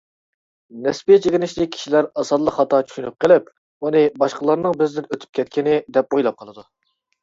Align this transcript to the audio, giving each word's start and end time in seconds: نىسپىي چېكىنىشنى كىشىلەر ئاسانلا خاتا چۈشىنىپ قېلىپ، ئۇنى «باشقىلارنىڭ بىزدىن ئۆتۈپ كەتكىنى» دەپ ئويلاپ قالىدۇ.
نىسپىي 0.85 1.19
چېكىنىشنى 1.25 1.67
كىشىلەر 1.75 2.09
ئاسانلا 2.23 2.55
خاتا 2.57 2.81
چۈشىنىپ 2.89 3.19
قېلىپ، 3.27 3.55
ئۇنى 3.85 4.05
«باشقىلارنىڭ 4.27 4.77
بىزدىن 4.85 5.11
ئۆتۈپ 5.15 5.41
كەتكىنى» 5.43 5.81
دەپ 5.97 6.15
ئويلاپ 6.21 6.45
قالىدۇ. 6.45 6.71